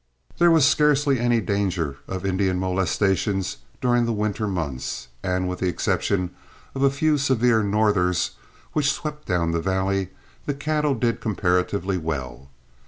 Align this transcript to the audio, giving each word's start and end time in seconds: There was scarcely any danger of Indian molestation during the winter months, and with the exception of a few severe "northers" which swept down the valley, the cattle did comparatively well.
There 0.39 0.49
was 0.49 0.65
scarcely 0.65 1.19
any 1.19 1.39
danger 1.41 1.97
of 2.07 2.25
Indian 2.25 2.57
molestation 2.59 3.43
during 3.81 4.05
the 4.07 4.11
winter 4.13 4.47
months, 4.47 5.09
and 5.21 5.47
with 5.47 5.59
the 5.59 5.67
exception 5.67 6.31
of 6.73 6.81
a 6.81 6.89
few 6.89 7.19
severe 7.19 7.61
"northers" 7.61 8.31
which 8.73 8.91
swept 8.91 9.27
down 9.27 9.51
the 9.51 9.61
valley, 9.61 10.09
the 10.47 10.55
cattle 10.55 10.95
did 10.95 11.21
comparatively 11.21 11.99
well. 11.99 12.49